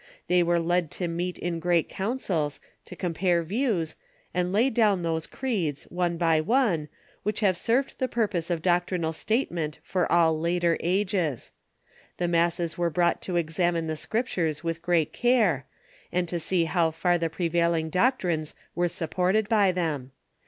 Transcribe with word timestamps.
They 0.25 0.41
Avere 0.41 0.65
led 0.65 0.89
to 0.97 1.07
meet 1.07 1.37
in 1.37 1.59
great 1.59 1.87
councils, 1.87 2.59
to 2.85 2.95
compare 2.95 3.43
views, 3.43 3.95
and 4.33 4.51
lay 4.51 4.71
down 4.71 5.03
those 5.03 5.27
creeds, 5.27 5.83
one 5.91 6.17
by 6.17 6.41
one, 6.41 6.89
which 7.21 7.41
have 7.41 7.55
served 7.55 7.99
the 7.99 8.07
purpose 8.07 8.49
of 8.49 8.63
doctrinal 8.63 9.13
statement 9.13 9.77
for 9.83 10.11
all 10.11 10.39
later 10.39 10.75
ages. 10.79 11.51
The 12.17 12.27
masses 12.27 12.79
were 12.79 12.89
brought 12.89 13.21
to 13.21 13.35
examine 13.35 13.85
the 13.85 13.95
Scriptures 13.95 14.63
with 14.63 14.81
great 14.81 15.13
care, 15.13 15.67
and 16.11 16.27
to 16.29 16.39
see 16.39 16.65
how 16.65 16.89
far 16.89 17.19
the 17.19 17.29
prevailing 17.29 17.91
doctrines 17.91 18.55
were 18.73 18.87
supported 18.87 19.47
by 19.47 19.71
them. 19.71 20.13